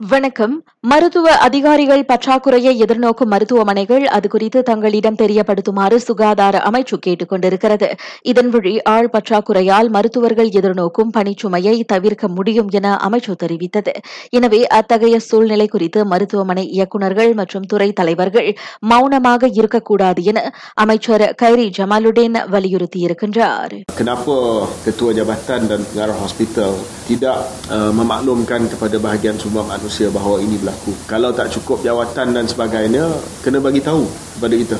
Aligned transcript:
வணக்கம். 0.00 0.62
மருத்துவ 0.80 1.36
அதிகாரிகள் 1.36 2.04
பற்றாக்குறையை 2.08 2.72
எதிர்நோக்கும் 2.82 3.30
மருத்துவமனைகள் 3.32 4.06
அது 4.06 4.28
குறித்து 4.28 4.62
தங்களிடம் 4.62 5.14
தெரியப்படுத்துமாறு 5.14 5.96
சுகாதார 5.96 6.62
அமைச்சு 6.70 6.96
கேட்டுக் 6.96 7.28
கொண்டிருக்கிறது. 7.28 7.94
இதன் 8.22 8.50
வழி 8.50 8.82
ஆள் 8.82 9.08
பற்றாக்குறையால் 9.12 9.88
மருத்துவர்கள் 9.88 10.48
எதிர்நோக்கும் 10.48 11.12
பணிச்சுமையை 11.16 11.82
தவிர்க்க 11.86 12.28
முடியும் 12.28 12.68
என 12.68 12.98
அமைச்சு 13.08 13.34
தெரிவித்தது. 13.44 13.94
எனவே 14.30 14.66
அத்தகைய 14.66 15.18
சூழ்நிலை 15.18 15.66
குறித்து 15.66 16.04
மருத்துவமனை 16.04 16.66
இயக்குநர்கள் 16.68 17.34
மற்றும் 17.34 17.62
துறை 17.62 17.92
தலைவர்கள் 17.92 18.56
மௌனமாக 18.80 19.48
இருக்கக்கூடாது 19.52 20.22
என 20.22 20.54
அமைச்சர் 20.74 21.34
கைரி 21.42 21.70
ஜமாலுடேன் 21.78 22.38
வலியுறுத்தியிருக்கின்றார். 22.52 23.74
Kenapa 23.96 24.68
ketua 24.84 25.16
jabatan 25.16 25.60
dan 25.72 25.80
pengarah 25.88 26.20
hospital 26.20 26.76
tidak 27.08 27.48
uh, 27.70 27.90
memaklumkan 27.96 28.68
kepada 28.68 29.00
bahagian 29.00 29.40
semua 29.40 29.64
manusia 29.64 29.84
bahawa 30.10 30.42
ini 30.42 30.58
berlaku. 30.60 30.92
Kalau 31.06 31.30
tak 31.32 31.50
cukup 31.54 31.82
jawatan 31.82 32.34
dan 32.34 32.44
sebagainya, 32.46 33.06
kena 33.42 33.58
bagi 33.58 33.80
tahu 33.82 34.06
kepada 34.38 34.54
kita 34.54 34.78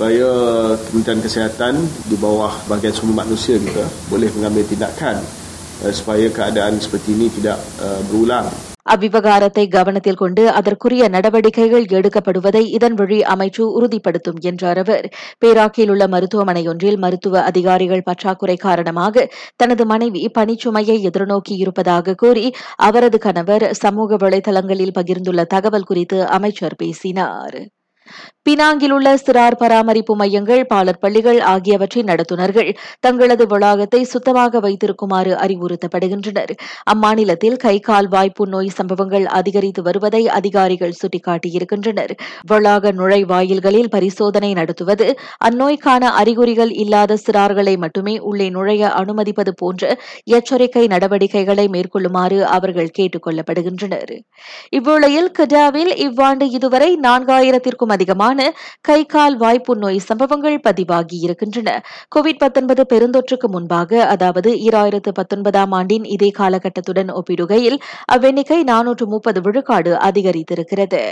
supaya 0.00 0.28
Kementerian 0.88 1.20
Kesihatan 1.20 1.74
di 2.08 2.16
bawah 2.16 2.56
bahagian 2.64 2.96
sumber 2.96 3.20
manusia 3.20 3.60
kita 3.60 3.84
boleh 4.08 4.32
mengambil 4.32 4.64
tindakan 4.64 5.20
uh, 5.84 5.92
supaya 5.92 6.24
keadaan 6.32 6.80
seperti 6.80 7.12
ini 7.12 7.28
tidak 7.28 7.60
uh, 7.84 8.00
berulang. 8.08 8.48
அவ்விவகாரத்தை 8.94 9.68
கவனத்தில் 9.68 10.14
கொண்டு 10.14 10.50
அதற்குரிய 10.50 11.08
நடவடிக்கைகள் 11.08 11.84
எடுக்கப்படுவதை 11.90 12.62
இதன் 12.68 12.94
வழி 12.94 13.18
அமைச்சு 13.20 13.60
உறுதிப்படுத்தும் 13.60 14.38
என்றார் 14.40 14.78
அவர். 14.78 15.06
பேராக்கில் 15.38 15.88
உள்ள 15.88 16.06
மருத்துவமனையொன்றில் 16.06 16.98
மருத்துவ 16.98 17.42
அதிகாரிகள் 17.42 18.02
பற்றாக்குறை 18.02 18.56
காரணமாக 18.56 19.28
தனது 19.56 19.86
மனைவி 19.86 20.30
பணிச்சுமையை 20.38 20.98
எதிர்நோக்கி 21.10 21.56
இருப்பதாக 21.56 22.14
கூறி 22.14 22.46
அவரது 22.76 23.18
கணவர் 23.18 23.66
சமூக 23.74 24.16
வலைதளங்களில் 24.16 24.96
பகிர்ந்துள்ள 25.00 25.44
தகவல் 25.46 25.84
குறித்து 25.84 26.26
அமைச்சர் 26.28 26.76
பேசினார். 26.76 27.58
பினாங்கில் 28.42 28.92
உள்ள 28.92 29.08
சிறார் 29.16 29.56
பராமரிப்பு 29.56 30.14
மையங்கள் 30.16 30.62
பாலர் 30.66 30.98
பள்ளிகள் 30.98 31.40
ஆகியவற்றின் 31.44 32.08
நடத்துனர்கள் 32.08 32.70
தங்களது 33.00 33.44
வளாகத்தை 33.46 34.00
சுத்தமாக 34.04 34.60
வைத்திருக்குமாறு 34.60 35.32
அறிவுறுத்தப்படுகின்றனர். 35.44 36.52
அம்மாநிலத்தில் 36.92 37.56
கை 37.56 37.74
கால் 37.80 38.08
வாய்ப்பு 38.08 38.44
நோய் 38.46 38.70
சம்பவங்கள் 38.70 39.26
அதிகரித்து 39.30 39.82
வருவதை 39.82 40.22
அதிகாரிகள் 40.28 40.96
சுட்டிக்காட்டியிருக்கின்றனர். 41.00 42.14
வளாக 42.46 42.92
நுழைவாயில்களில் 42.92 43.90
பரிசோதனை 43.90 44.50
நடத்துவது 44.52 45.08
அந்நோய்க்கான 45.48 46.02
அறிகுறிகள் 46.14 46.72
இல்லாத 46.76 47.18
சிறார்களை 47.26 47.76
மட்டுமே 47.76 48.16
உள்ளே 48.22 48.48
நுழைய 48.50 48.92
அனுமதிப்பது 48.94 49.54
போன்ற 49.54 49.84
எச்சரிக்கை 50.30 50.86
நடவடிக்கைகளை 50.88 51.68
மேற்கொள்ளுமாறு 51.68 52.40
அவர்கள் 52.50 52.90
கேட்டுக் 52.90 53.26
கொள்ளப்படுகின்றனர் 53.26 54.14
இவ்வேளையில் 54.70 55.30
கடாவில் 55.38 55.94
இவ்வாண்டு 55.98 56.46
இதுவரை 56.50 56.90
நான்காயிரத்திற்கும் 57.02 57.92
அதிகமான 58.00 58.40
கை 58.80 59.00
கால் 59.06 59.34
வாய்ப்பு 59.36 59.72
நோய் 59.76 59.98
சம்பவங்கள் 59.98 60.56
பதிவாகி 60.60 61.16
இருக்கின்றன. 61.20 61.70
கோவிட் 62.16 62.40
பெருந்தொற்றுக்கு 62.92 63.48
முன்பாக 63.50 64.00
அதாவது 64.06 64.50
ஈராயிரத்து 64.66 65.10
பத்தொன்பதாம் 65.14 65.72
ஆண்டின் 65.72 66.06
இதே 66.16 66.30
காலகட்டத்துடன் 66.38 67.12
ஒப்பிடுகையில் 67.12 67.78
அவ்வெண்ணிக்கை 68.12 68.60
நானூற்று 68.72 69.06
முப்பது 69.06 69.40
விழுக்காடு 69.40 69.92
அதிகரித்திருக்கிறது. 70.08 71.02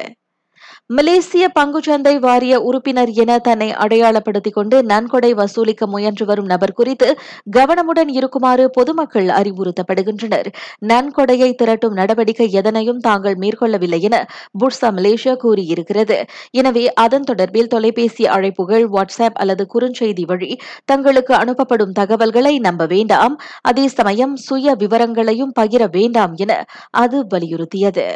மலேசிய 0.90 1.48
பங்குச்சந்தை 1.60 2.18
வாரிய 2.18 2.60
உறுப்பினர் 2.60 3.10
என 3.22 3.38
தன்னை 3.38 3.72
அடையாளப்படுத்திக் 3.72 4.54
கொண்டு 4.54 4.82
நன்கொடை 4.82 5.34
வசூலிக்க 5.34 5.86
முயன்று 5.86 6.24
வரும் 6.24 6.46
நபர் 6.46 6.72
குறித்து 6.72 7.08
கவனமுடன் 7.56 8.08
இருக்குமாறு 8.08 8.70
பொதுமக்கள் 8.70 9.26
அறிவுறுத்தப்படுகின்றனர். 9.26 10.48
நன்கொடையை 10.86 11.50
திரட்டும் 11.54 11.92
நடவடிக்கை 11.92 12.52
எதனையும் 12.52 12.98
தாங்கள் 12.98 13.34
மேற்கொள்ளவில்லை 13.34 14.00
என 14.00 14.28
புர்சா 14.60 14.90
மலேசியா 14.90 15.34
கூறியிருக்கிறது. 15.44 16.24
எனவே 16.50 16.92
அதன் 16.92 17.28
தொடர்பில் 17.32 17.66
தொலைபேசி 17.66 18.26
அழைப்புகள் 18.26 18.86
வாட்ஸ்அப் 18.86 19.38
அல்லது 19.44 19.66
குறுஞ்செய்தி 19.74 20.26
வழி 20.26 20.50
தங்களுக்கு 20.84 21.34
அனுப்பப்படும் 21.34 21.92
தகவல்களை 21.92 22.58
நம்ப 22.58 22.86
வேண்டாம். 22.86 23.36
அதே 23.62 23.88
சமயம் 23.88 24.36
சுய 24.36 24.74
விவரங்களையும் 24.74 25.52
பகிர 25.60 25.90
வேண்டாம் 25.90 26.34
என 26.36 26.64
அது 26.90 27.26
வலியுறுத்தியது. 27.34 28.08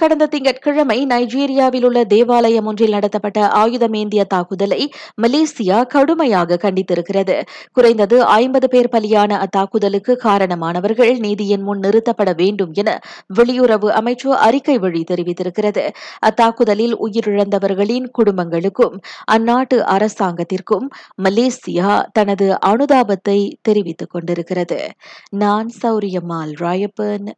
கடந்த 0.00 0.26
திங்கட்கிழமை 0.26 1.06
நைஜீரியாவில் 1.06 1.84
உள்ள 1.84 2.04
தேவாலயம் 2.04 2.66
ஒன்றில் 2.66 2.90
நடத்தப்பட்ட 2.90 3.46
ஆயுதமேந்திய 3.54 4.22
தாக்குதலை 4.24 4.92
மலேசியா 5.22 5.86
கடுமையாக 5.86 6.58
கண்டித்திருக்கிறது. 6.62 7.36
குறைந்தது 7.72 8.24
ஐம்பது 8.24 8.68
பேர் 8.68 8.88
பலியான 8.92 9.44
அத்தாக்குதலுக்கு 9.44 10.12
காரணமானவர்கள் 10.24 11.18
நீதியின் 11.18 11.62
முன் 11.62 11.80
நிறுத்தப்பட 11.80 12.32
வேண்டும் 12.36 12.72
என 12.72 13.00
வெளியுறவு 13.38 13.88
அமைச்சு 14.00 14.28
அறிக்கை 14.28 14.78
வழி 14.78 15.04
தெரிவித்திருக்கிறது. 15.10 15.84
அத்தாக்குதலில் 16.18 16.96
உயிரிழந்தவர்களின் 17.00 18.08
குடும்பங்களுக்கும் 18.18 18.96
அந்நாட்டு 19.32 19.78
அரசாங்கத்திற்கும் 19.96 20.88
மலேசியா 21.22 22.04
தனது 22.12 22.58
அனுதாபத்தை 22.66 23.38
தெரிவித்துக் 23.62 24.10
கொண்டிருக்கிறது. 24.10 24.80
நான் 25.30 25.70
சௌரியம்மாள் 25.82 26.54
ராயப்பன். 26.60 27.28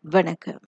வணக்கம். 0.00 0.60